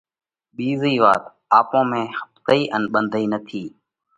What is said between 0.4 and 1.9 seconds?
ٻِيزئِي وات آپون